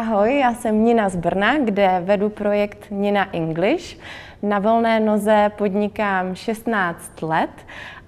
[0.00, 3.98] Ahoj, já jsem Nina z Brna, kde vedu projekt Nina English.
[4.42, 7.50] Na volné noze podnikám 16 let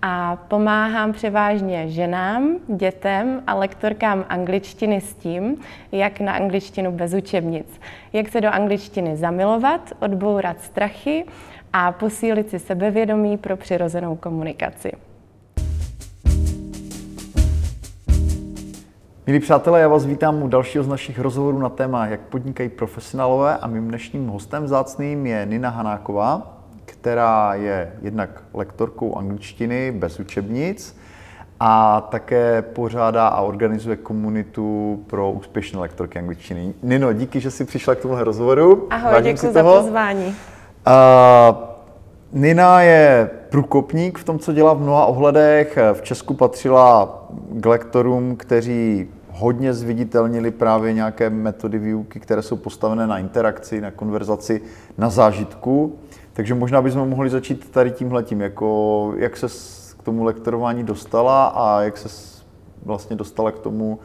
[0.02, 5.56] a pomáhám převážně ženám, dětem a lektorkám angličtiny s tím,
[5.92, 7.80] jak na angličtinu bez učebnic,
[8.12, 11.24] jak se do angličtiny zamilovat, odbourat strachy
[11.72, 14.92] a posílit si sebevědomí pro přirozenou komunikaci.
[19.26, 23.56] Milí přátelé, já vás vítám u dalšího z našich rozhovorů na téma, jak podnikají profesionálové
[23.56, 30.96] a mým dnešním hostem zácným je Nina Hanáková, která je jednak lektorkou angličtiny bez učebnic
[31.60, 36.74] a také pořádá a organizuje komunitu pro úspěšné lektorky angličtiny.
[36.82, 38.86] Nino, díky, že jsi přišla k tomuhle rozhovoru.
[38.90, 40.26] Ahoj, děkuji za pozvání.
[40.26, 41.56] Uh,
[42.32, 45.78] Nina je průkopník v tom, co dělá v mnoha ohledech.
[45.92, 47.22] V Česku patřila
[47.52, 53.90] k lektorům, kteří hodně zviditelnili právě nějaké metody výuky, které jsou postavené na interakci, na
[53.90, 54.60] konverzaci,
[54.98, 55.98] na zážitku.
[56.32, 59.46] Takže možná bychom mohli začít tady tímhletím, jako jak se
[59.98, 62.08] k tomu lektorování dostala a jak se
[62.84, 63.98] vlastně dostala k tomu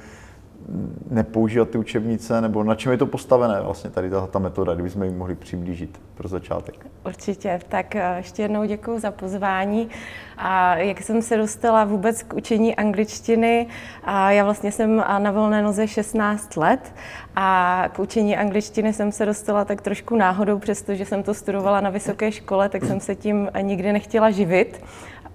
[1.09, 5.03] nepoužívat ty učebnice, nebo na čem je to postavené vlastně tady ta, ta metoda, kdybychom
[5.03, 6.87] ji mohli přiblížit pro začátek.
[7.05, 9.89] Určitě, tak eh, ještě jednou děkuji za pozvání.
[10.37, 13.67] A jak jsem se dostala vůbec k učení angličtiny,
[14.03, 16.93] a já vlastně jsem na volné noze 16 let
[17.35, 21.89] a k učení angličtiny jsem se dostala tak trošku náhodou, přestože jsem to studovala na
[21.89, 24.81] vysoké škole, tak jsem se tím nikdy nechtěla živit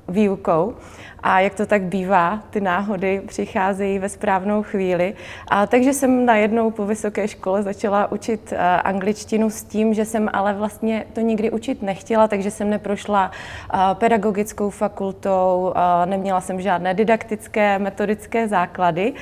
[0.08, 0.74] výukou.
[1.22, 5.14] A jak to tak bývá, ty náhody přicházejí ve správnou chvíli.
[5.48, 10.28] A takže jsem najednou po vysoké škole začala učit uh, angličtinu s tím, že jsem
[10.32, 13.30] ale vlastně to nikdy učit nechtěla, takže jsem neprošla
[13.74, 19.12] uh, pedagogickou fakultou, uh, neměla jsem žádné didaktické, metodické základy.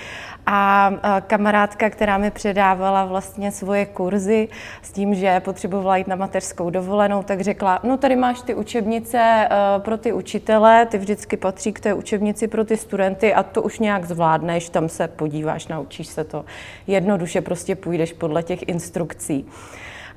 [0.46, 0.92] A
[1.26, 4.48] kamarádka, která mi předávala vlastně svoje kurzy
[4.82, 9.48] s tím, že potřebovala jít na mateřskou dovolenou, tak řekla, no tady máš ty učebnice
[9.78, 13.78] pro ty učitele, ty vždycky patří k té učebnici pro ty studenty a to už
[13.78, 16.44] nějak zvládneš, tam se podíváš, naučíš se to.
[16.86, 19.46] Jednoduše prostě půjdeš podle těch instrukcí.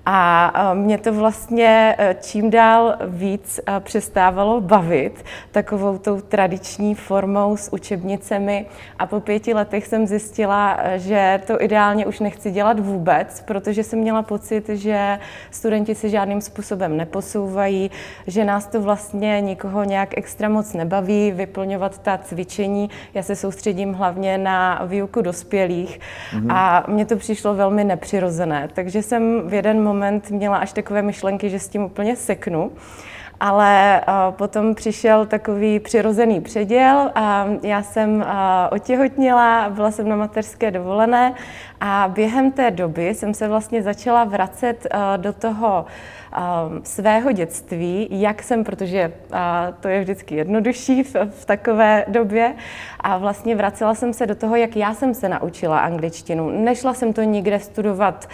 [0.05, 7.57] A mě to vlastně e, čím dál víc e, přestávalo bavit takovou tou tradiční formou
[7.57, 8.65] s učebnicemi.
[8.99, 13.83] A po pěti letech jsem zjistila, e, že to ideálně už nechci dělat vůbec, protože
[13.83, 15.19] jsem měla pocit, že
[15.51, 17.91] studenti se žádným způsobem neposouvají,
[18.27, 22.89] že nás to vlastně nikoho nějak extra moc nebaví vyplňovat ta cvičení.
[23.13, 25.99] Já se soustředím hlavně na výuku dospělých
[26.33, 26.53] mm-hmm.
[26.53, 28.69] a mně to přišlo velmi nepřirozené.
[28.73, 32.71] Takže jsem v jeden moment moment měla až takové myšlenky, že s tím úplně seknu.
[33.39, 38.25] Ale potom přišel takový přirozený předěl a já jsem
[38.71, 41.33] otěhotněla, byla jsem na mateřské dovolené
[41.81, 44.87] a během té doby jsem se vlastně začala vracet
[45.17, 45.85] do toho
[46.83, 49.11] svého dětství, jak jsem, protože
[49.79, 52.55] to je vždycky jednodušší v, v takové době,
[52.99, 56.49] a vlastně vracela jsem se do toho, jak já jsem se naučila angličtinu.
[56.49, 58.29] Nešla jsem to nikde studovat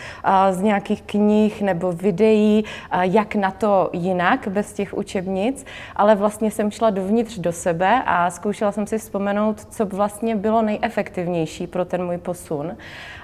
[0.51, 2.65] z nějakých knih nebo videí,
[3.01, 8.29] jak na to jinak, bez těch učebnic, ale vlastně jsem šla dovnitř do sebe a
[8.29, 12.77] zkoušela jsem si vzpomenout, co vlastně bylo nejefektivnější pro ten můj posun.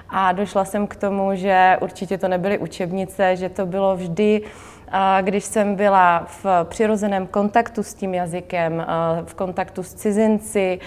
[0.08, 4.42] A došla jsem k tomu, že určitě to nebyly učebnice, že to bylo vždy
[5.20, 8.86] když jsem byla v přirozeném kontaktu s tím jazykem,
[9.24, 10.78] v kontaktu s cizinci,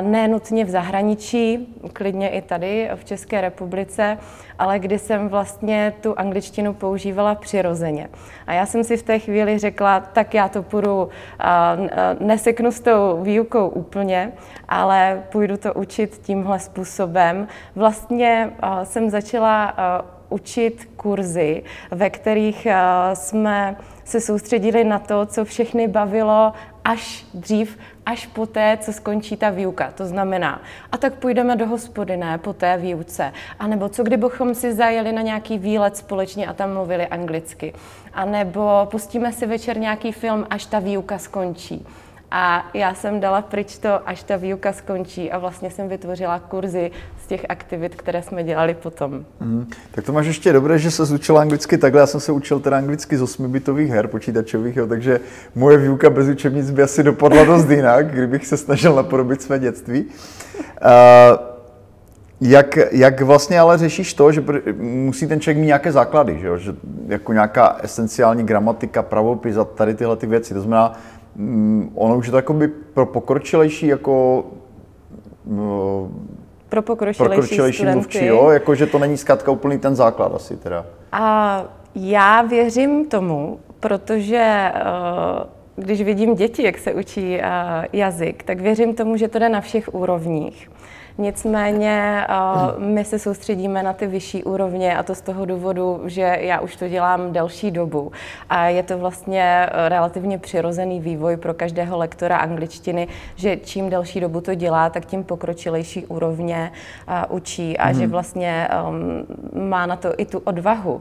[0.00, 4.18] ne nutně v zahraničí, klidně i tady v České republice,
[4.58, 8.08] ale kdy jsem vlastně tu angličtinu používala přirozeně.
[8.46, 11.08] A já jsem si v té chvíli řekla, tak já to půjdu,
[12.20, 14.32] neseknu s tou výukou úplně,
[14.68, 17.48] ale půjdu to učit tímhle způsobem.
[17.76, 18.50] Vlastně
[18.84, 19.74] jsem začala
[20.28, 22.76] učit kurzy, ve kterých eh,
[23.14, 26.52] jsme se soustředili na to, co všechny bavilo
[26.84, 29.92] až dřív, až poté, co skončí ta výuka.
[29.96, 33.32] To znamená, a tak půjdeme do hospody, ne, po té výuce.
[33.58, 37.74] A nebo co kdybychom si zajeli na nějaký výlet společně a tam mluvili anglicky.
[38.14, 41.86] A nebo pustíme si večer nějaký film, až ta výuka skončí.
[42.30, 46.90] A já jsem dala pryč to, až ta výuka skončí a vlastně jsem vytvořila kurzy
[47.24, 49.24] z těch aktivit, které jsme dělali potom.
[49.40, 52.00] Mm, tak to máš ještě dobré, že se učila anglicky takhle.
[52.00, 55.20] Já jsem se učil teda anglicky z osmibitových her počítačových, jo, takže
[55.54, 60.04] moje výuka bez učebnic by asi dopadla dost jinak, kdybych se snažil napodobit své dětství.
[60.04, 61.48] Uh,
[62.40, 64.44] jak, jak vlastně ale řešíš to, že
[64.78, 66.58] musí ten člověk mít nějaké základy, že, jo?
[66.58, 66.74] že
[67.06, 70.54] jako nějaká esenciální gramatika, pravopis a tady tyhle ty věci.
[70.54, 70.92] To znamená,
[71.38, 74.44] Mm, ono už je to jakoby pro pokročilejší jako
[75.46, 76.08] no,
[76.68, 78.50] pro pokročilejší, pokročilejší mluvčí, jo?
[78.50, 80.86] Jako, že to není zkrátka úplný ten základ asi teda.
[81.12, 81.64] A
[81.94, 84.72] já věřím tomu, protože
[85.76, 87.40] když vidím děti, jak se učí
[87.92, 90.70] jazyk, tak věřím tomu, že to jde na všech úrovních.
[91.20, 96.36] Nicméně uh, my se soustředíme na ty vyšší úrovně a to z toho důvodu, že
[96.40, 98.12] já už to dělám delší dobu
[98.50, 104.20] a je to vlastně eh, relativně přirozený vývoj pro každého lektora angličtiny, že čím delší
[104.20, 106.72] dobu to dělá, tak tím pokročilejší úrovně
[107.08, 107.94] uh, učí a mm.
[107.94, 108.10] že mhm.
[108.10, 111.00] vlastně um, má na to i tu odvahu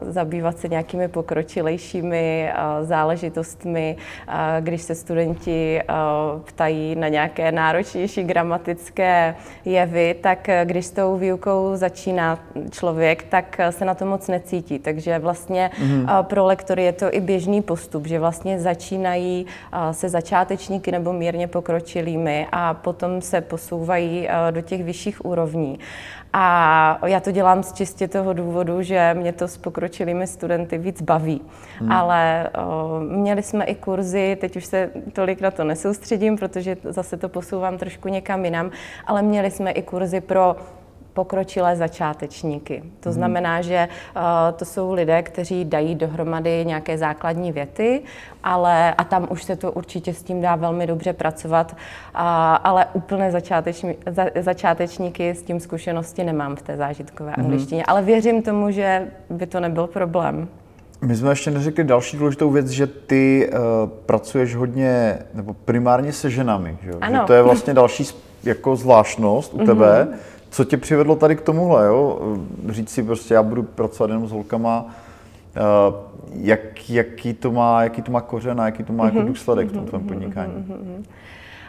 [0.00, 2.52] zabývat se nějakými pokročilejšími
[2.82, 3.96] záležitostmi,
[4.60, 5.82] když se studenti
[6.44, 9.31] ptají na nějaké náročnější gramatické
[9.64, 12.38] jevy, tak eh, když s tou výukou začíná
[12.70, 14.78] člověk, tak eh, se na to moc necítí.
[14.78, 16.22] Takže vlastně mm-hmm.
[16.22, 19.46] pro lektory je to i běžný postup, že vlastně začínají
[19.90, 25.78] se začátečníky nebo mírně pokročilými a potom se posouvají do těch vyšších úrovní.
[26.32, 31.02] A já to dělám z čistě toho důvodu, že mě to s pokročilými studenty víc
[31.02, 31.42] baví.
[31.78, 31.92] Hmm.
[31.92, 37.16] Ale o, měli jsme i kurzy, teď už se tolik na to nesoustředím, protože zase
[37.16, 38.70] to posouvám trošku někam jinam,
[39.06, 40.56] ale měli jsme i kurzy pro
[41.14, 42.82] pokročilé začátečníky.
[43.00, 43.14] To hmm.
[43.14, 44.22] znamená, že uh,
[44.56, 48.02] to jsou lidé, kteří dají dohromady nějaké základní věty,
[48.44, 51.78] ale a tam už se to určitě s tím dá velmi dobře pracovat, uh,
[52.64, 57.44] ale úplné začáteční, za, začátečníky s tím zkušenosti nemám v té zážitkové hmm.
[57.44, 60.48] angličtině, ale věřím tomu, že by to nebyl problém.
[61.02, 63.58] My jsme ještě neřekli další důležitou věc, že ty uh,
[64.06, 68.04] pracuješ hodně, nebo primárně se ženami, že, že to je vlastně další
[68.44, 70.08] jako zvláštnost u tebe.
[70.10, 72.20] Mm-hmm co tě přivedlo tady k tomuhle, jo?
[72.68, 74.86] Říct si prostě, já budu pracovat jenom s holkama,
[75.56, 75.60] eh,
[76.34, 79.26] jak, jaký, to má, jaký to má kořen a jaký to má jako mhm.
[79.26, 80.52] důsledek v tom tvém podnikání?
[80.52, 81.04] Mm-hmm.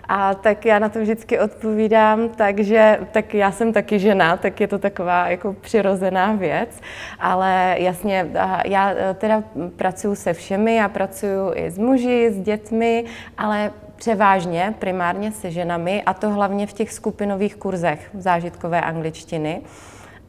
[0.09, 4.67] A tak já na to vždycky odpovídám, takže tak já jsem taky žena, tak je
[4.67, 6.81] to taková jako přirozená věc,
[7.19, 8.31] ale jasně,
[8.65, 9.43] já eh, teda
[9.75, 13.05] pracuji se všemi, já pracuji i s muži, s dětmi,
[13.37, 13.71] ale
[14.03, 19.61] převážně, primárně se ženami, a to hlavně v těch skupinových kurzech zážitkové angličtiny.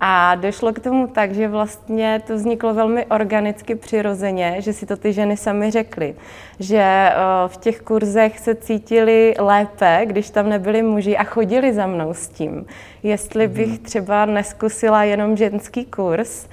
[0.01, 4.97] A došlo k tomu tak, že vlastně to vzniklo velmi organicky, přirozeně, že si to
[4.97, 6.15] ty ženy sami řekly,
[6.61, 7.15] že eh,
[7.47, 12.29] v těch kurzech se cítili lépe, když tam nebyli muži a chodili za mnou s
[12.29, 12.67] tím.
[13.03, 13.79] Jestli bych mhm.
[13.79, 16.47] třeba neskusila jenom ženský kurz,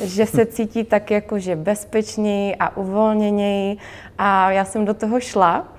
[0.00, 3.76] že se cítí tak jakože bezpečněji a uvolněněji
[4.18, 5.77] a já jsem do toho šla.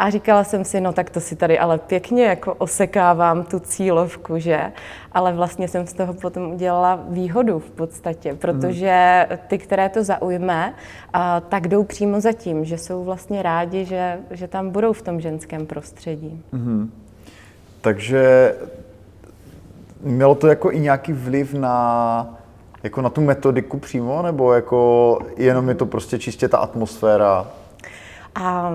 [0.00, 4.38] A říkala jsem si, no tak to si tady ale pěkně jako osekávám tu cílovku,
[4.38, 4.72] že?
[5.12, 10.74] Ale vlastně jsem z toho potom udělala výhodu v podstatě, protože ty, které to zaujme,
[11.48, 15.20] tak jdou přímo za tím, že jsou vlastně rádi, že, že tam budou v tom
[15.20, 16.42] ženském prostředí.
[16.52, 16.88] Mm-hmm.
[17.80, 18.54] Takže
[20.00, 22.38] mělo to jako i nějaký vliv na
[22.82, 27.46] jako na tu metodiku přímo, nebo jako jenom je to prostě čistě ta atmosféra?
[28.34, 28.72] A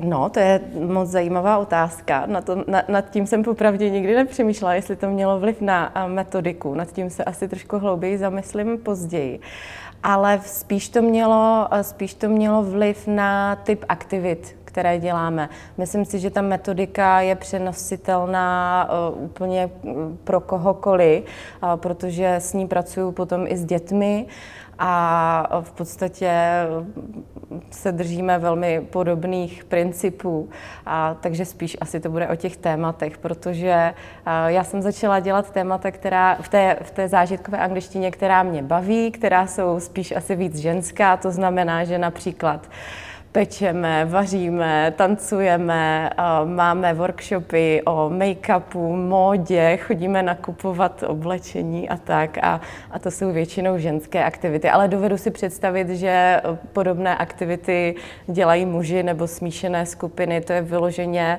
[0.00, 2.26] No, to je moc zajímavá otázka.
[2.26, 6.74] Na to, na, nad tím jsem popravdě nikdy nepřemýšlela, jestli to mělo vliv na metodiku.
[6.74, 9.40] Nad tím se asi trošku hlouběji zamyslím později.
[10.02, 15.48] Ale spíš to mělo, spíš to mělo vliv na typ aktivit, které děláme.
[15.78, 19.70] Myslím si, že ta metodika je přenositelná uh, úplně
[20.24, 24.26] pro kohokoliv, uh, protože s ní pracuju potom i s dětmi
[24.84, 26.32] a v podstatě
[27.70, 30.48] se držíme velmi podobných principů,
[30.86, 33.94] a, takže spíš asi to bude o těch tématech, protože
[34.26, 38.62] a, já jsem začala dělat témata, která v té, v té zážitkové angličtině, která mě
[38.62, 42.68] baví, která jsou spíš asi víc ženská, to znamená, že například
[43.32, 46.10] pečeme, vaříme, tancujeme,
[46.44, 52.38] máme workshopy o make-upu, módě, chodíme nakupovat oblečení a tak.
[52.42, 52.60] A,
[52.90, 54.70] a to jsou většinou ženské aktivity.
[54.70, 57.94] Ale dovedu si představit, že podobné aktivity
[58.26, 60.40] dělají muži nebo smíšené skupiny.
[60.40, 61.38] To je vyloženě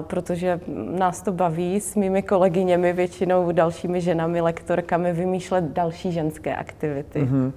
[0.00, 7.20] protože nás to baví s mými kolegyněmi, většinou dalšími ženami, lektorkami, vymýšlet další ženské aktivity.
[7.20, 7.52] Mm-hmm.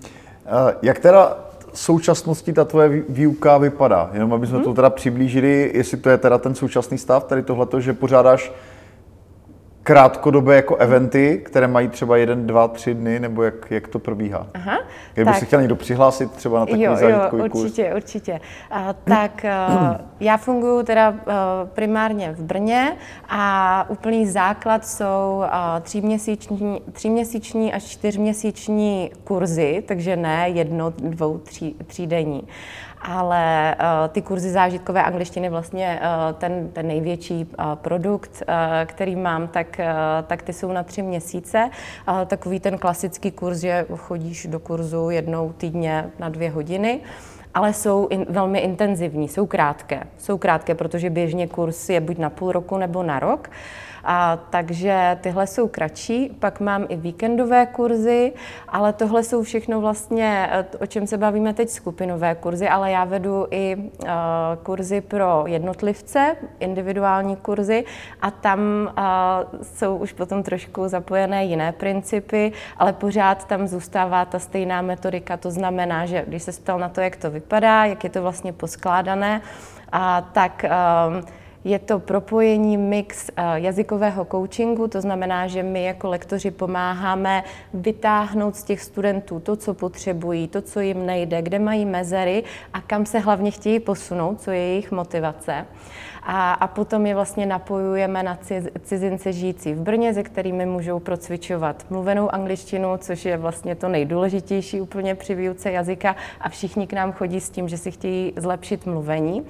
[0.82, 1.38] Jak teda
[1.76, 4.10] současnosti ta tvoje výuka vypadá?
[4.14, 4.66] Jenom aby jsme hmm.
[4.66, 8.52] to teda přiblížili, jestli to je teda ten současný stav, tady tohleto, že pořádáš
[9.86, 14.48] krátkodobé jako eventy, které mají třeba jeden, dva, tři dny, nebo jak, jak to probíhá?
[14.54, 14.80] Aha,
[15.14, 15.40] Kdyby tak.
[15.40, 18.04] se chtěl někdo přihlásit třeba na takový jo, zážitkový jo, určitě, kurz.
[18.04, 18.40] určitě.
[18.72, 21.14] A, tak a, já funguji teda a,
[21.74, 22.96] primárně v Brně
[23.30, 31.76] a úplný základ jsou a, tříměsíční, tříměsíční až čtyřměsíční kurzy, takže ne jedno, dvou, tří,
[31.88, 32.44] třídenní
[33.02, 38.44] ale uh, ty kurzy zážitkové angličtiny vlastně uh, ten, ten největší uh, produkt,
[38.86, 39.96] který mám, tak eh,
[40.28, 41.70] tak ty jsou na tři měsíce.
[42.28, 47.02] Takový ten klasický kurz, že chodíš do kurzu jednou týdně na dvě hodiny
[47.56, 50.04] ale jsou in, velmi intenzivní, jsou krátké.
[50.18, 53.50] Jsou krátké, protože běžně kurz je buď na půl roku nebo na rok.
[54.06, 58.34] A, takže tyhle jsou kratší, pak mám i víkendové kurzy,
[58.68, 63.06] ale tohle jsou všechno vlastně, eh, o čem se bavíme teď, skupinové kurzy, ale já
[63.06, 64.10] vedu i uh,
[64.64, 67.84] kurzy pro jednotlivce, individuální kurzy
[68.22, 68.60] a tam
[68.98, 75.38] uh, jsou už potom trošku zapojené jiné principy, ale pořád tam zůstává ta stejná metodika,
[75.38, 77.45] to znamená, že když se ptal na to, jak to vypadá,
[77.86, 79.42] jak je to vlastně poskládané,
[79.92, 81.26] a tak uh,
[81.66, 88.56] je to propojení mix eh, jazykového coachingu, to znamená, že my jako lektoři pomáháme vytáhnout
[88.56, 93.06] z těch studentů to, co potřebují, to, co jim nejde, kde mají mezery a kam
[93.06, 95.66] se hlavně chtějí posunout, co je jejich motivace.
[96.28, 98.38] A, a potom je vlastně napojujeme na
[98.84, 104.82] cizince žijící v Brně, se kterými můžou procvičovat mluvenou angličtinu, což je vlastně to nejdůležitější
[104.82, 108.86] úplně při výuce jazyka a všichni k nám chodí s tím, že si chtějí zlepšit
[108.86, 109.46] mluvení.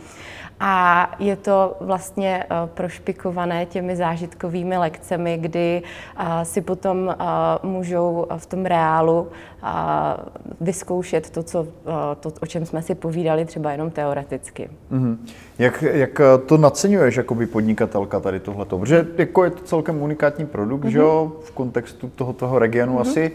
[0.59, 5.81] A je to vlastně eh, prošpikované těmi zážitkovými lekcemi, kdy
[6.17, 7.25] eh, si potom eh,
[7.63, 9.27] můžou v tom reálu
[10.61, 11.67] vyzkoušet to, co,
[12.19, 14.69] to, o čem jsme si povídali třeba jenom teoreticky.
[14.91, 15.17] Mm-hmm.
[15.59, 18.79] Jak, jak to naceňuješ jako by podnikatelka tady tohleto?
[18.79, 20.91] Protože jako je to celkem unikátní produkt, mm-hmm.
[20.91, 23.01] že jo, v kontextu toho, toho regionu mm-hmm.
[23.01, 23.31] asi.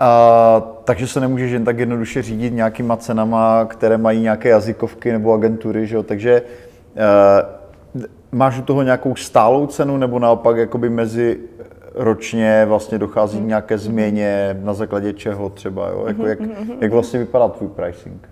[0.00, 5.32] A, takže se nemůžeš jen tak jednoduše řídit nějakýma cenama, které mají nějaké jazykovky nebo
[5.32, 6.02] agentury, že jo?
[6.02, 6.42] takže
[6.96, 8.02] e,
[8.32, 11.38] máš u toho nějakou stálou cenu nebo naopak jakoby mezi
[11.94, 16.04] ročně vlastně dochází k nějaké změně, na základě čeho třeba, jo?
[16.06, 16.38] Jako jak,
[16.80, 18.28] jak vlastně vypadá tvůj pricing?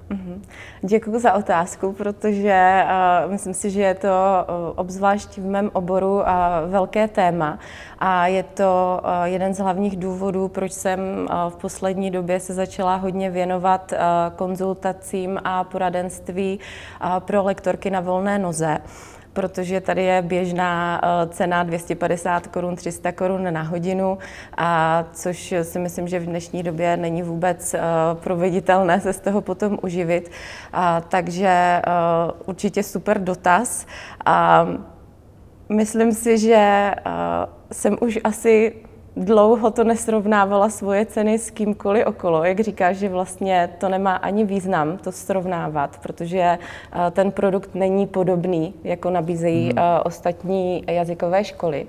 [0.83, 2.85] Děkuji za otázku, protože
[3.25, 6.25] uh, myslím si, že je to uh, obzvlášť v mém oboru uh,
[6.67, 7.59] velké téma
[7.99, 12.55] a je to uh, jeden z hlavních důvodů, proč jsem uh, v poslední době se
[12.55, 13.99] začala hodně věnovat uh,
[14.37, 16.59] konzultacím a poradenství
[17.05, 18.79] uh, pro lektorky na volné noze
[19.33, 24.19] protože tady je běžná eh, cena 250 korun, 300 korun na hodinu,
[24.57, 27.81] a což si myslím, že v dnešní době není vůbec eh,
[28.15, 30.31] proveditelné se z toho potom uživit.
[30.73, 31.83] A, takže eh,
[32.47, 33.87] určitě super dotaz.
[34.25, 34.67] A
[35.69, 36.95] myslím si, že
[37.73, 38.75] jsem už asi
[39.17, 42.45] dlouho to nesrovnávala svoje ceny s kýmkoliv okolo.
[42.45, 48.07] Jak říkáš, že vlastně to nemá ani význam to srovnávat, protože eh, ten produkt není
[48.07, 49.79] podobný, jako nabízejí hmm.
[50.05, 51.87] ostatní jazykové školy.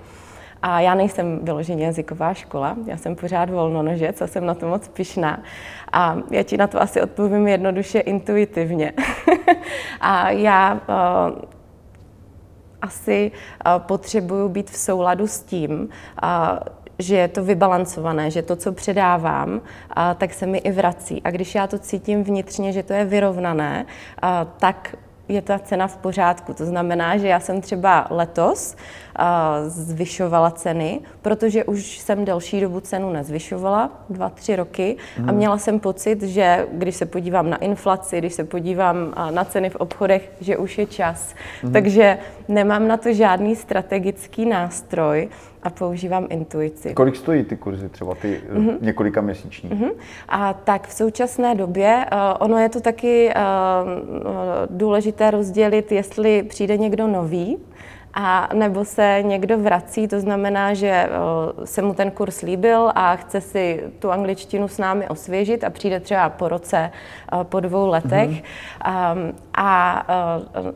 [0.62, 4.88] A já nejsem vyloženě jazyková škola, já jsem pořád volnonožec a jsem na to moc
[4.88, 5.44] pyšná.
[5.92, 8.94] A já ti na to asi odpovím jednoduše intuitivně.
[10.02, 11.42] a já uh,
[12.82, 13.32] asi
[13.66, 15.90] uh, potřebuju být v souladu s tím,
[16.24, 16.30] uh,
[17.02, 21.22] že je to vybalancované, že to, co předávám, a, tak se mi i vrací.
[21.24, 23.86] A když já to cítím vnitřně, že to je vyrovnané,
[24.22, 24.96] a, tak
[25.28, 26.54] je ta cena v pořádku.
[26.54, 28.76] To znamená, že já jsem třeba letos
[29.68, 35.24] zvyšovala ceny, protože už jsem delší dobu cenu nezvyšovala, dva, tři roky, mm.
[35.24, 35.36] a mhm.
[35.36, 39.76] měla jsem pocit, že když se podívám na inflaci, když se podívám na ceny v
[39.76, 41.36] obchodech, že už je čas.
[41.64, 41.72] Mm.
[41.72, 45.30] Takže nemám na to žádný strategický nástroj,
[45.64, 46.94] a používám intuici.
[46.94, 48.78] Kolik stojí ty kurzy, třeba ty mm-hmm.
[48.82, 49.70] několika měsíční?
[49.70, 49.92] Mm-hmm.
[50.30, 53.42] A tak v současné době, uh, ono je to taky uh,
[54.70, 57.58] důležité rozdělit, jestli přijde někdo nový,
[58.14, 61.10] a nebo se někdo vrací, to znamená, že
[61.58, 65.70] uh, se mu ten kurz líbil a chce si tu angličtinu s námi osvěžit a
[65.70, 66.92] přijde třeba po roce,
[67.34, 68.30] uh, po dvou letech.
[68.30, 69.14] Mm-hmm.
[69.14, 70.04] Um, a
[70.60, 70.72] uh,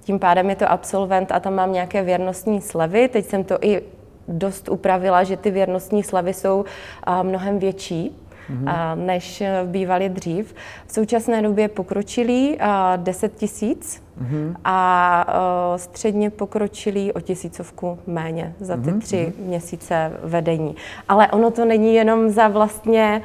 [0.00, 3.08] tím pádem je to absolvent a tam mám nějaké věrnostní slevy.
[3.08, 3.82] Teď jsem to i
[4.28, 6.64] dost upravila, že ty věrnostní slavy jsou
[7.22, 9.06] mnohem větší, mm-hmm.
[9.06, 10.54] než bývaly dřív.
[10.86, 12.58] V současné době pokročilý
[12.96, 14.54] 10 tisíc mm-hmm.
[14.64, 15.26] a
[15.76, 19.00] středně pokročilý o tisícovku méně za ty mm-hmm.
[19.00, 19.46] tři mhm.
[19.48, 20.76] měsíce vedení.
[21.08, 23.22] Ale ono to není jenom za vlastně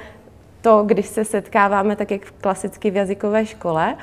[0.62, 3.96] to, když se setkáváme tak, jak klasicky v jazykové škole,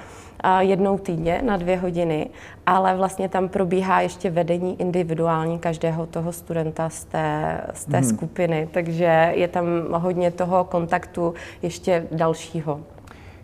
[0.58, 2.30] jednou týdně na dvě hodiny,
[2.66, 8.08] ale vlastně tam probíhá ještě vedení individuální každého toho studenta z té, z té hmm.
[8.08, 12.80] skupiny, takže je tam hodně toho kontaktu ještě dalšího.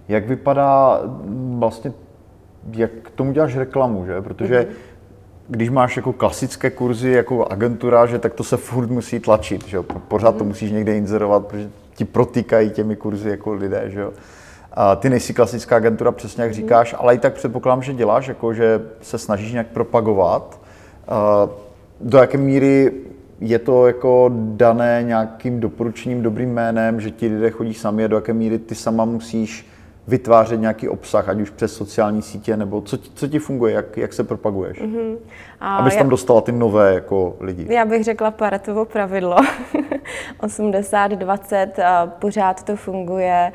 [0.09, 1.01] Jak vypadá
[1.59, 1.93] vlastně,
[2.73, 4.23] jak tomu děláš reklamu, že?
[4.23, 4.93] Protože hmm
[5.49, 9.83] když máš jako klasické kurzy jako agentura, že tak to se furt musí tlačit, že
[9.83, 10.49] Pořád to mhm.
[10.49, 14.13] musíš někde inzerovat, protože ti protýkají těmi kurzy jako lidé, že jo.
[14.75, 16.57] A ty nejsi klasická agentura, přesně jak mhm.
[16.57, 20.61] říkáš, ale i tak předpokládám, že děláš, jako že se snažíš nějak propagovat.
[22.01, 22.93] Do jaké míry
[23.41, 28.17] je to jako dané nějakým doporučením, dobrým jménem, že ti lidé chodí sami a do
[28.17, 29.72] jaké míry ty sama musíš
[30.07, 34.13] vytvářet nějaký obsah, ať už přes sociální sítě, nebo co, co ti funguje, jak, jak
[34.13, 34.81] se propaguješ?
[34.81, 35.17] Mm-hmm.
[35.61, 37.75] A Abys tam já, dostala ty nové jako lidi.
[37.75, 39.37] Já bych řekla Paretovo pravidlo.
[40.41, 43.53] 80-20, pořád to funguje,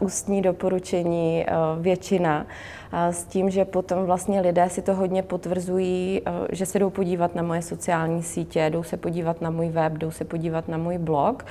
[0.00, 1.46] ústní doporučení
[1.80, 2.46] většina
[2.92, 7.42] s tím, že potom vlastně lidé si to hodně potvrzují, že se jdou podívat na
[7.42, 11.44] moje sociální sítě, jdou se podívat na můj web, jdou se podívat na můj blog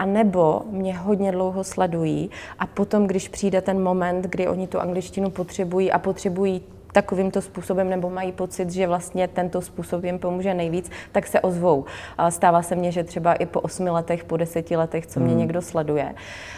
[0.00, 4.80] a nebo mě hodně dlouho sledují a potom, když přijde ten moment, kdy oni tu
[4.80, 10.54] angličtinu potřebují a potřebují takovýmto způsobem nebo mají pocit, že vlastně tento způsob jim pomůže
[10.54, 11.84] nejvíc, tak se ozvou.
[12.28, 15.38] Stává se mně, že třeba i po osmi letech, po deseti letech, co mě hmm.
[15.38, 16.14] někdo sleduje.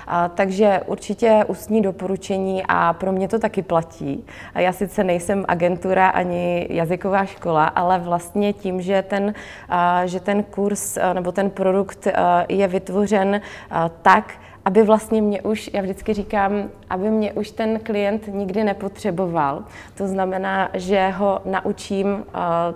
[0.07, 4.25] A, takže určitě ústní doporučení a pro mě to taky platí.
[4.55, 9.35] A já sice nejsem agentura ani jazyková škola, ale vlastně tím, že ten,
[9.69, 15.23] a, že ten kurz a, nebo ten produkt a, je vytvořen a, tak, aby vlastně
[15.23, 19.65] mě už, já vždycky říkám, aby mě už ten klient nikdy nepotřeboval.
[19.95, 22.23] To znamená, že ho naučím uh,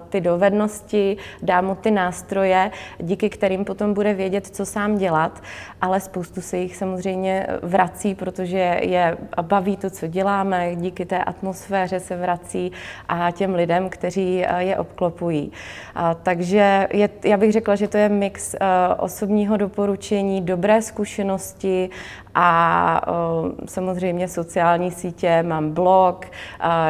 [0.08, 5.42] ty dovednosti, dám mu ty nástroje, díky kterým potom bude vědět, co sám dělat,
[5.80, 12.00] ale spoustu se jich samozřejmě vrací, protože je baví to, co děláme, díky té atmosféře
[12.00, 12.72] se vrací
[13.08, 15.52] a těm lidem, kteří uh, je obklopují.
[16.22, 18.68] Takže je, já bych řekla, že to je mix uh,
[19.04, 21.75] osobního doporučení, dobré zkušenosti,
[22.34, 23.00] a
[23.66, 26.26] samozřejmě sociální sítě, mám blog,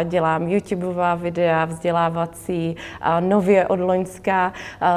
[0.05, 2.77] dělám YouTubeová videa vzdělávací,
[3.21, 4.53] nově od Loňska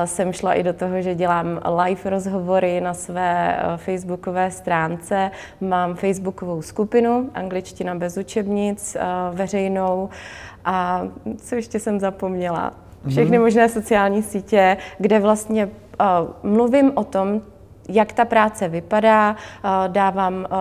[0.05, 5.31] jsem šla i do toho, že dělám live rozhovory na své facebookové stránce,
[5.61, 8.97] mám facebookovou skupinu Angličtina bez učebnic
[9.31, 10.09] veřejnou
[10.65, 11.01] a
[11.37, 12.73] co ještě jsem zapomněla?
[13.07, 13.45] Všechny mhm.
[13.45, 17.41] možné sociální sítě, kde vlastně uh, mluvím o tom,
[17.89, 20.55] jak ta práce vypadá, eh, dávám, eh,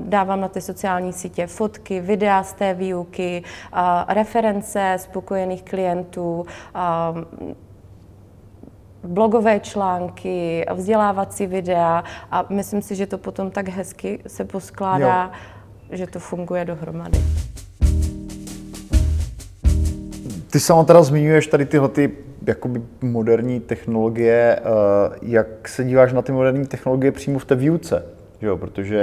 [0.00, 6.46] dávám na ty sociální sítě fotky, videa z té výuky, eh, reference spokojených klientů,
[9.02, 15.30] blogové články, vzdělávací videa a myslím si, že to potom tak hezky se poskládá,
[15.90, 15.96] jo.
[15.96, 17.18] že to funguje dohromady.
[20.50, 24.62] Ty sama teda zmiňuješ tady tyhle ty jakoby moderní technologie, eh,
[25.22, 28.06] jak se díváš na ty moderní technologie přímo v té výuce,
[28.40, 28.56] že jo?
[28.56, 29.00] protože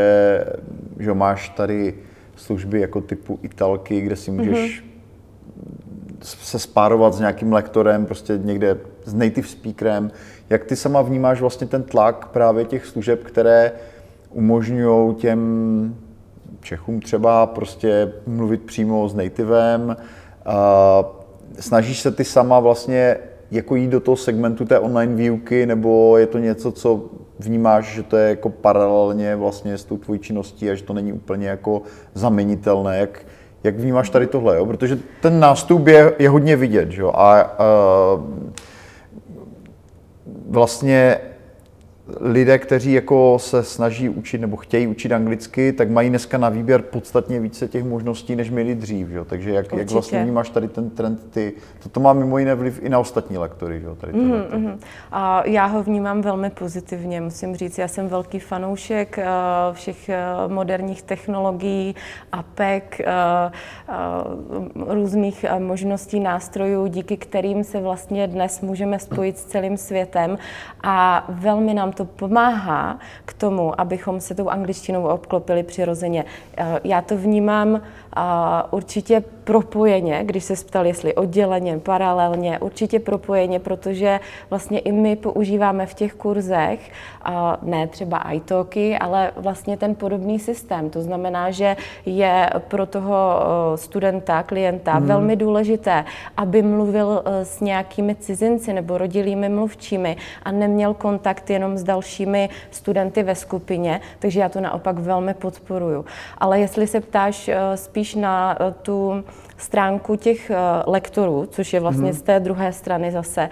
[0.99, 1.93] že jo, máš tady
[2.35, 6.21] služby jako typu Italky, kde si můžeš mm-hmm.
[6.21, 10.11] se spárovat s nějakým lektorem, prostě někde s native speakerem.
[10.49, 13.71] Jak ty sama vnímáš vlastně ten tlak právě těch služeb, které
[14.31, 15.95] umožňují těm
[16.61, 19.97] Čechům třeba prostě mluvit přímo s nativem,
[21.59, 23.17] snažíš se ty sama vlastně
[23.53, 27.03] jako jít do toho segmentu té online výuky, nebo je to něco, co
[27.39, 31.13] vnímáš, že to je jako paralelně vlastně s tou tvojí činností a že to není
[31.13, 31.81] úplně jako
[32.13, 33.25] zamenitelné, jak,
[33.63, 34.65] jak vnímáš tady tohle, jo?
[34.65, 37.03] protože ten nástup je, je hodně vidět, že?
[37.03, 37.41] A, a
[40.49, 41.17] vlastně
[42.21, 46.81] lidé, kteří jako se snaží učit nebo chtějí učit anglicky, tak mají dneska na výběr
[46.81, 49.09] podstatně více těch možností, než měli dřív.
[49.09, 49.25] Jo?
[49.25, 51.53] Takže jak, jak vlastně vnímáš tady ten trend ty?
[51.83, 53.81] Toto má mimo jiné vliv i na ostatní lektory.
[53.83, 53.95] Jo?
[53.95, 54.77] Tady mm-hmm.
[55.11, 57.77] A já ho vnímám velmi pozitivně, musím říct.
[57.77, 59.23] Já jsem velký fanoušek uh,
[59.75, 60.09] všech
[60.45, 61.95] uh, moderních technologií,
[62.31, 70.37] APEC, uh, různých možností, nástrojů, díky kterým se vlastně dnes můžeme spojit s celým světem
[70.83, 76.25] a velmi nám to pomáhá k tomu, abychom se tou angličtinou obklopili přirozeně.
[76.57, 77.81] Eh, já to vnímám
[78.71, 85.85] určitě propojeně, když se ptal, jestli odděleně, paralelně, určitě propojeně, protože vlastně i my používáme
[85.85, 86.91] v těch kurzech,
[87.61, 90.89] ne třeba iTalky, ale vlastně ten podobný systém.
[90.89, 93.41] To znamená, že je pro toho
[93.75, 95.07] studenta, klienta hmm.
[95.07, 96.05] velmi důležité,
[96.37, 102.49] aby mluvil e, s nějakými cizinci nebo rodilými mluvčími a neměl kontakt jenom s dalšími
[102.71, 106.05] studenty ve skupině, takže já to naopak velmi podporuju.
[106.37, 107.57] Ale jestli se ptáš e,
[108.03, 109.23] spíš na e, tu
[109.63, 110.55] stránku těch eh,
[110.87, 112.19] lektorů, což je vlastně mm-hmm.
[112.19, 113.49] z té druhé strany zase,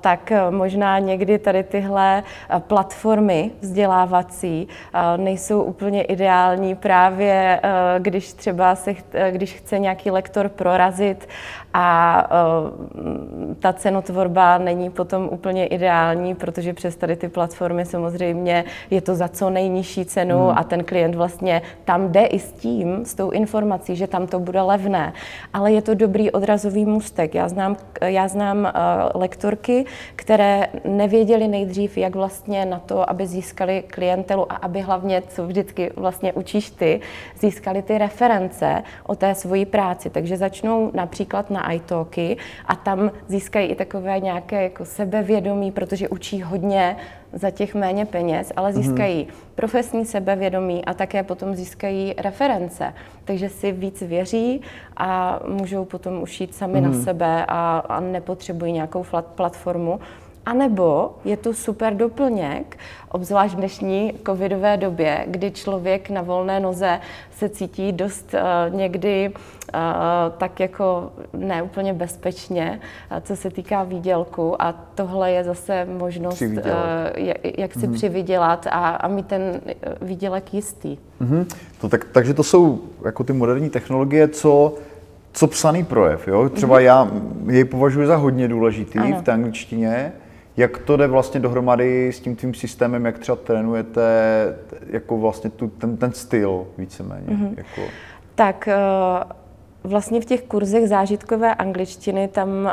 [0.00, 4.68] tak eh, možná někdy tady tyhle eh, platformy vzdělávací
[5.16, 7.60] nejsou úplně ideální právě,
[7.98, 8.94] když třeba se,
[9.30, 11.28] když chce nějaký lektor prorazit
[11.74, 19.00] a uh, ta cenotvorba není potom úplně ideální, protože přes tady ty platformy samozřejmě je
[19.00, 20.58] to za co nejnižší cenu hmm.
[20.58, 24.38] a ten klient vlastně tam jde i s tím, s tou informací, že tam to
[24.38, 25.12] bude levné,
[25.54, 27.34] ale je to dobrý odrazový můstek.
[27.34, 29.84] Já znám, já znám uh, lektorky,
[30.16, 35.90] které nevěděli nejdřív, jak vlastně na to, aby získali klientelu a aby hlavně, co vždycky
[35.96, 37.00] vlastně učíš ty,
[37.38, 40.10] získali ty reference o té svojí práci.
[40.10, 46.42] Takže začnou například na iTalky a tam získají i takové nějaké jako sebevědomí, protože učí
[46.42, 46.96] hodně
[47.32, 48.82] za těch méně peněz, ale mhm.
[48.82, 49.54] získají mm-hmm.
[49.54, 52.94] profesní sebevědomí a také potom získají reference.
[53.24, 54.60] Takže si víc věří
[54.96, 56.82] a můžou potom ušít sami mm-hmm.
[56.82, 57.02] na mhm.
[57.02, 60.00] sebe a, a nepotřebují nějakou platformu.
[60.46, 62.78] A nebo je to super doplněk,
[63.08, 67.00] obzvlášť v dnešní covidové době, kdy člověk na volné noze
[67.30, 69.80] se cítí dost uh, někdy uh,
[70.38, 74.62] tak jako neúplně bezpečně, uh, co se týká výdělku.
[74.62, 76.58] A tohle je zase možnost, uh,
[77.14, 77.94] jak, jak si mm-hmm.
[77.94, 79.60] přivydělat a, a mít ten
[80.00, 80.98] výdělek jistý.
[81.20, 81.46] Mm-hmm.
[81.80, 84.74] To tak, takže to jsou jako ty moderní technologie, co
[85.34, 86.48] co psaný projev, jo?
[86.48, 86.82] Třeba mm-hmm.
[86.82, 87.10] já
[87.46, 89.16] jej považuji za hodně důležitý ano.
[89.18, 90.12] v té angličtině,
[90.56, 94.02] jak to jde vlastně dohromady s tím tvým systémem, jak třeba trénujete
[94.86, 97.26] jako vlastně tu, ten, ten styl víceméně?
[97.26, 97.54] Mm-hmm.
[97.56, 97.82] Jako...
[98.34, 98.76] Tak eh,
[99.84, 102.72] vlastně v těch kurzech zážitkové angličtiny tam eh,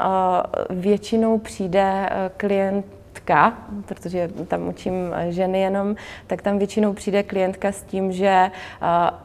[0.69, 2.85] většinou přijde eh, klient
[3.29, 3.53] klientka,
[3.85, 4.93] protože tam učím
[5.29, 5.95] ženy jenom,
[6.27, 8.51] tak tam většinou přijde klientka s tím, že eh,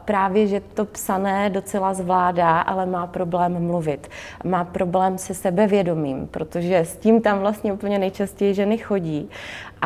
[0.05, 4.07] právě, že to psané docela zvládá, ale má problém mluvit.
[4.43, 9.29] Má problém se sebevědomím, protože s tím tam vlastně úplně nejčastěji ženy chodí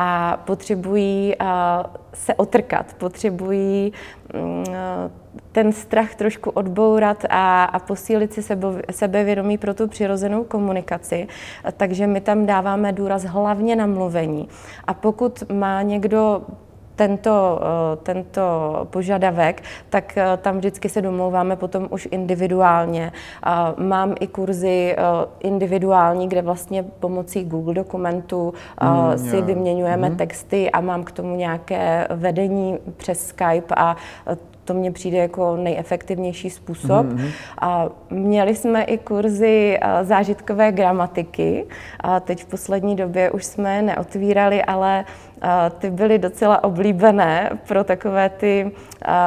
[0.02, 1.34] a potřebují
[2.14, 3.92] se otrkat, potřebují
[4.34, 4.64] mm,
[5.52, 11.28] ten strach trošku odbourat a, a posílit si sebe, sebevědomí pro tu přirozenou komunikaci.
[11.76, 14.48] Takže my tam dáváme důraz hlavně na mluvení.
[14.86, 16.42] A pokud má někdo
[17.00, 18.42] tento, eh, tento
[18.90, 23.12] požadavek, tak eh, tam vždycky se domlouváme potom už individuálně.
[23.76, 25.02] Mám i kurzy eh,
[25.40, 29.46] individuální, kde vlastně pomocí Google dokumentů mm, si yeah.
[29.46, 30.16] vyměňujeme mm.
[30.16, 33.96] texty a mám k tomu nějaké vedení přes Skype a
[34.64, 37.06] to mně přijde jako nejefektivnější způsob.
[37.06, 37.30] Mm-hmm.
[37.60, 41.66] A měli jsme i kurzy zážitkové gramatiky.
[42.00, 45.04] A teď v poslední době už jsme neotvírali, ale
[45.78, 48.72] ty byly docela oblíbené pro takové ty,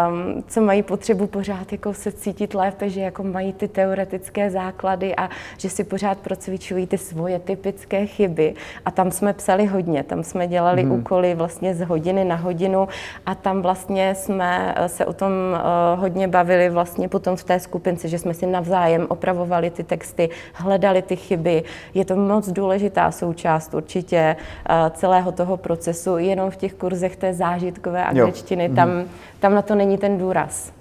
[0.08, 5.16] um, co mají potřebu pořád jako se cítit lépe, že jako mají ty teoretické základy
[5.16, 8.54] a že si pořád procvičují ty svoje typické chyby.
[8.86, 10.92] A tam jsme psali hodně, tam jsme dělali hmm.
[10.92, 12.88] úkoly vlastně z hodiny na hodinu
[13.26, 17.60] a tam vlastně jsme eh, se o tom uh, hodně bavili vlastně potom v té
[17.60, 21.64] skupince, že jsme si navzájem opravovali ty texty, hledali ty chyby.
[21.94, 27.16] Je to moc důležitá součást určitě uh, celého toho procesu procesu, jenom v těch kurzech
[27.16, 29.04] té zážitkové angličtiny, tam, mm
[29.40, 30.72] tam na to není ten důraz.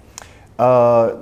[0.59, 1.19] Uh,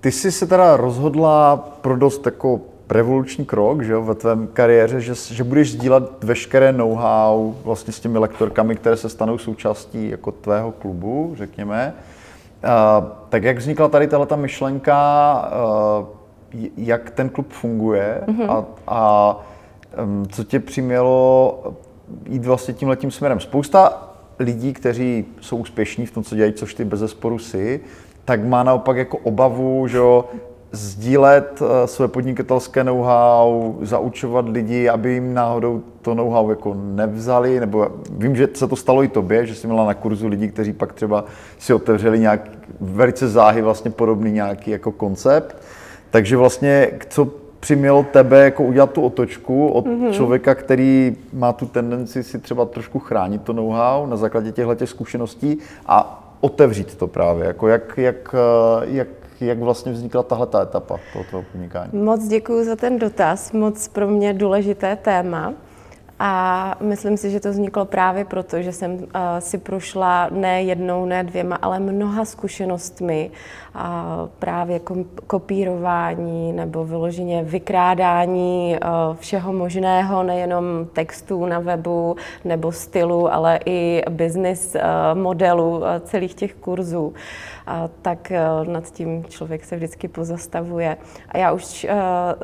[0.00, 5.00] ty jsi se teda rozhodla pro dost jako revoluční krok že jo, ve tvém kariéře,
[5.00, 10.32] že, že budeš sdílet veškeré know-how vlastně s těmi lektorkami, které se stanou součástí jako
[10.32, 11.94] tvého klubu, řekněme.
[12.64, 15.50] Uh, tak jak vznikla tady tahle myšlenka,
[16.52, 18.50] uh, jak ten klub funguje mm-hmm.
[18.50, 19.36] a, a
[20.04, 21.74] um, co tě přimělo
[22.28, 23.40] jít vlastně tím letím směrem.
[23.40, 27.80] Spousta lidí, kteří jsou úspěšní v tom, co dělají, což ty bez zesporu si,
[28.24, 30.24] tak má naopak jako obavu, že jo,
[30.72, 37.88] sdílet eh, své podnikatelské know-how, zaučovat lidi, aby jim náhodou to know-how jako nevzali, nebo
[38.10, 40.92] vím, že se to stalo i tobě, že jsi měla na kurzu lidi, kteří pak
[40.92, 41.24] třeba
[41.58, 45.56] si otevřeli nějak velice záhy vlastně podobný nějaký jako koncept.
[46.10, 50.10] Takže vlastně, co přimělo tebe jako udělat tu otočku od mm-hmm.
[50.10, 54.88] člověka, který má tu tendenci si třeba trošku chránit to know-how na základě těchto těch
[54.88, 59.08] zkušeností a otevřít to právě, jako jak, jak, eh, jak
[59.40, 61.90] jak vlastně vznikla tahle ta etapa toho podnikání?
[61.92, 65.54] Moc děkuji za ten dotaz, moc pro mě důležité téma.
[66.24, 69.00] A myslím si, že to vzniklo právě proto, že jsem uh,
[69.38, 73.30] si prošla ne jednou, ne dvěma, ale mnoha zkušenostmi
[74.38, 74.80] právě
[75.26, 84.02] kopírování nebo vyloženě vykrádání uh, všeho možného, nejenom textů na webu nebo stylu, ale i
[84.10, 84.80] business uh,
[85.22, 87.14] modelu uh, celých těch kurzů.
[88.02, 90.96] Tak eh, nad tím člověk se vždycky pozastavuje.
[91.28, 91.94] A já už eh,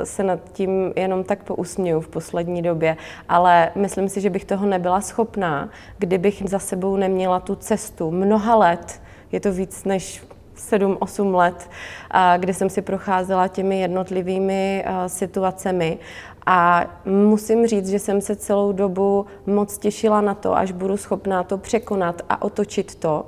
[0.04, 2.96] se nad tím jenom tak pousměju v poslední době,
[3.28, 8.56] ale myslím si, že bych toho nebyla schopná, kdybych za sebou neměla tu cestu mnoha
[8.56, 9.02] let.
[9.32, 10.22] Je to víc než
[10.58, 11.70] 7-8 let,
[12.36, 15.98] kdy jsem si procházela těmi jednotlivými situacemi.
[16.46, 21.42] A musím říct, že jsem se celou dobu moc těšila na to, až budu schopná
[21.42, 23.26] to překonat a otočit to.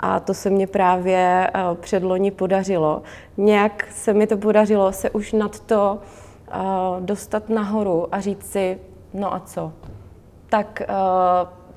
[0.00, 3.02] A to se mě právě předloni podařilo.
[3.36, 5.98] Nějak se mi to podařilo se už nad to
[7.00, 8.78] dostat nahoru a říct si,
[9.14, 9.72] no a co?
[10.48, 10.82] Tak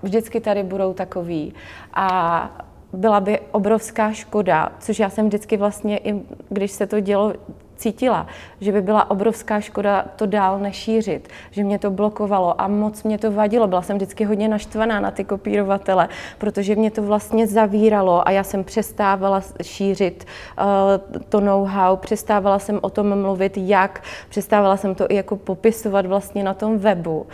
[0.03, 1.53] vždycky tady budou takový.
[1.93, 2.49] A
[2.95, 7.33] byla by obrovská škoda, což já jsem vždycky vlastně, i když se to dělo,
[7.75, 8.27] cítila,
[8.61, 13.17] že by byla obrovská škoda to dál nešířit, že mě to blokovalo a moc mě
[13.17, 13.67] to vadilo.
[13.67, 18.43] Byla jsem vždycky hodně naštvaná na ty kopírovatele, protože mě to vlastně zavíralo a já
[18.43, 20.25] jsem přestávala šířit
[20.59, 26.05] uh, to know-how, přestávala jsem o tom mluvit, jak, přestávala jsem to i jako popisovat
[26.05, 27.27] vlastně na tom webu.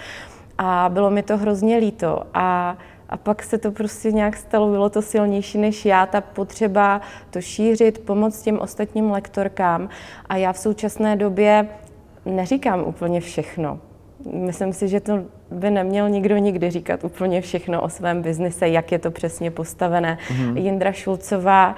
[0.58, 2.24] A bylo mi to hrozně líto.
[2.34, 2.78] A
[3.12, 7.42] a pak se to prostě nějak stalo, bylo to silnější než já, ta potřeba to
[7.42, 9.90] šířit, pomoct těm ostatním lektorkám.
[10.30, 11.68] A já v současné době
[12.26, 13.80] neříkám úplně všechno.
[14.34, 18.92] Myslím si, že to by neměl nikdo nikdy říkat úplně všechno o svém biznise, jak
[18.92, 20.18] je to přesně postavené.
[20.28, 20.58] Mm-hmm.
[20.58, 21.76] Jindra Šulcová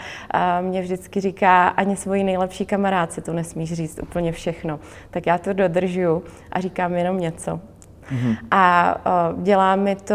[0.62, 4.80] mě vždycky říká, ani svoji nejlepší kamarádce to nesmíš říct úplně všechno.
[5.10, 7.60] Tak já to dodržuju a říkám jenom něco.
[8.52, 8.96] A
[9.34, 10.14] uh, dělá mi to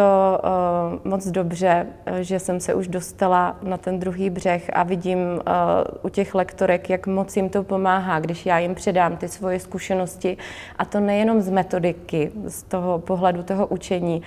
[1.04, 1.86] uh, moc dobře,
[2.20, 5.40] že jsem se už dostala na ten druhý břeh a vidím uh,
[6.02, 10.36] u těch lektorek, jak moc jim to pomáhá, když já jim předám ty svoje zkušenosti.
[10.78, 14.22] A to nejenom z metodiky, z toho pohledu toho učení,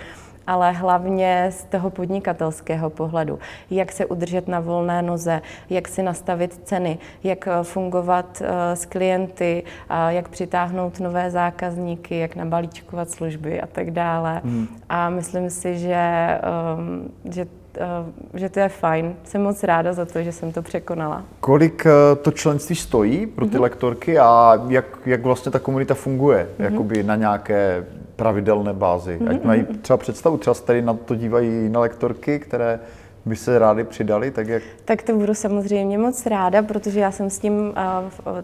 [0.46, 3.38] ale hlavně z toho podnikatelského pohledu.
[3.70, 8.84] Jak se udržet na volné noze, jak si nastavit ceny, jak eh, fungovat eh, s
[8.84, 9.62] klienty,
[10.08, 14.40] jak přitáhnout nové zákazníky, jak nabalíčkovat služby a tak dále.
[14.44, 14.68] Hmm.
[14.88, 17.46] A myslím si, že, ehm, že
[17.78, 19.14] eh, že to je fajn.
[19.24, 21.22] Jsem moc ráda za to, že jsem to překonala.
[21.40, 21.86] Kolik
[22.22, 23.60] to členství stojí pro ty mm-hmm.
[23.60, 26.46] lektorky a jak, jak vlastně ta komunita funguje?
[26.46, 26.64] Mm-hmm.
[26.64, 27.84] Jakoby na nějaké
[28.22, 29.18] pravidelné bázi.
[29.18, 29.30] Mm-hmm.
[29.30, 32.80] Ať mají třeba představu, třeba tady na to dívají na lektorky, které
[33.24, 34.62] by se rádi přidali, tak jak?
[34.84, 37.74] Tak to budu samozřejmě moc ráda, protože já jsem s tím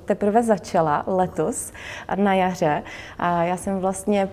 [0.05, 1.73] teprve začala letos
[2.15, 2.83] na jaře.
[3.19, 4.29] A já jsem vlastně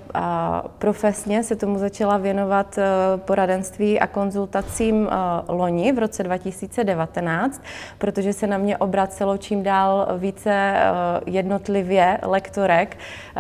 [0.78, 2.84] profesně se tomu začala věnovat e,
[3.18, 5.10] poradenství a konzultacím
[5.48, 7.62] loni v roce 2019,
[7.98, 10.74] protože se na mě obracelo čím dál více
[11.26, 12.98] jednotlivě lektorek,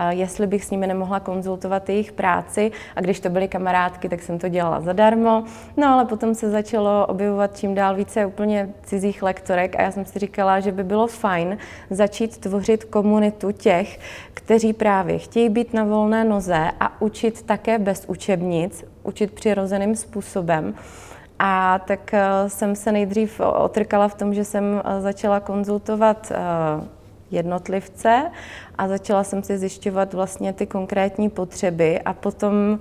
[0.09, 2.71] jestli bych s nimi nemohla konzultovat jejich práci.
[2.95, 5.43] A když to byly kamarádky, tak jsem to dělala zadarmo.
[5.77, 10.05] No ale potom se začalo objevovat čím dál více úplně cizích lektorek a já jsem
[10.05, 11.57] si říkala, že by bylo fajn
[11.89, 13.99] začít tvořit komunitu těch,
[14.33, 20.73] kteří právě chtějí být na volné noze a učit také bez učebnic, učit přirozeným způsobem.
[21.39, 26.37] A tak eh, jsem se nejdřív otrkala v tom, že jsem eh, začala konzultovat eh,
[27.31, 28.31] jednotlivce
[28.77, 32.79] a začala jsem si zjišťovat vlastně ty konkrétní potřeby a potom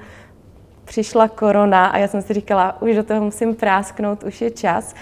[0.84, 4.94] přišla korona a já jsem si říkala, už do toho musím prásknout, už je čas.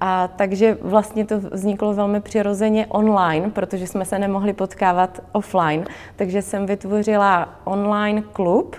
[0.00, 5.84] A takže vlastně to vzniklo velmi přirozeně online, protože jsme se nemohli potkávat offline.
[6.16, 8.76] Takže jsem vytvořila online klub,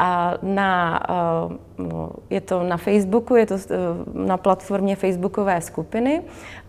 [0.00, 1.84] a na, eh,
[2.30, 3.76] je to na Facebooku, je to eh,
[4.14, 6.22] na platformě Facebookové skupiny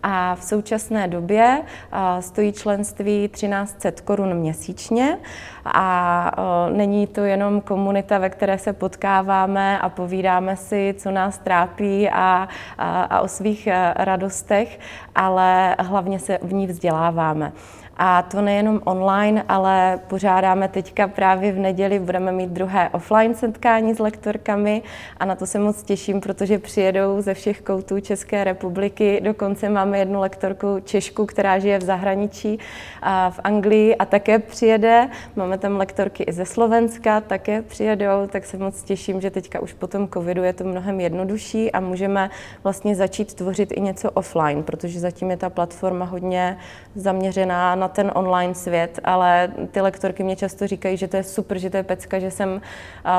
[0.03, 5.17] a v současné době eh, stojí členství 1300 korun měsíčně
[5.65, 6.31] a
[6.73, 12.47] není to jenom komunita, ve které se potkáváme a povídáme si, co nás trápí a,
[12.77, 14.79] a, a o svých radostech,
[15.15, 17.51] ale hlavně se v ní vzděláváme.
[17.97, 23.95] A to nejenom online, ale pořádáme teďka právě v neděli, budeme mít druhé offline setkání
[23.95, 24.81] s lektorkami
[25.17, 29.21] a na to se moc těším, protože přijedou ze všech koutů České republiky.
[29.23, 32.59] Dokonce máme jednu lektorku Češku, která žije v zahraničí
[33.01, 35.09] a v Anglii a také přijede.
[35.35, 39.73] Máme tam lektorky i ze Slovenska, také přijedou, tak se moc těším, že teďka už
[39.73, 42.29] po tom covidu je to mnohem jednodušší a můžeme
[42.63, 46.57] vlastně začít tvořit i něco offline, protože zatím je ta platforma hodně
[46.95, 51.57] zaměřená na ten online svět, ale ty lektorky mě často říkají, že to je super,
[51.57, 52.61] že to je pecka, že jsem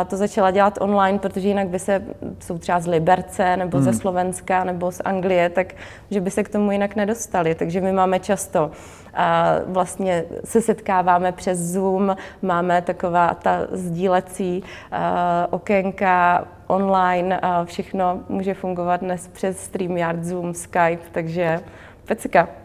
[0.06, 2.02] to začala dělat online, protože jinak by se,
[2.40, 3.84] jsou třeba z Liberce, nebo hmm.
[3.84, 5.74] ze Slovenska, nebo z Anglie, tak
[6.10, 7.54] že by se k tomu jinak nedostali.
[7.54, 8.70] Takže my máme často
[9.14, 14.64] a vlastně se setkáváme přes Zoom, máme taková ta sdílecí
[15.50, 21.60] okénka online, všechno může fungovat dnes přes StreamYard, Zoom, Skype, takže
[22.04, 22.61] pecka.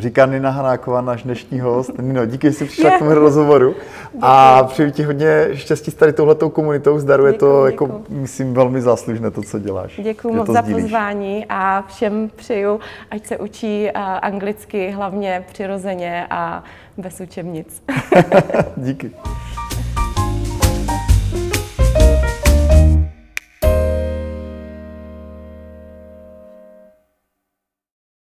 [0.00, 1.90] Říká Nina Hanáková, náš dnešní host.
[1.98, 3.74] Nino, díky, že jsi přišla k tomu rozhovoru
[4.20, 6.98] a přeji ti hodně štěstí s tady touhletou komunitou.
[6.98, 10.00] Zdaru je to, Děkuju, jako, myslím, velmi záslužné to, co děláš.
[10.02, 10.82] Děkuji moc za sdílíš.
[10.82, 13.90] pozvání a všem přeju, ať se učí
[14.22, 16.64] anglicky hlavně přirozeně a
[16.96, 17.82] bez učebnic.
[18.76, 19.10] Díky.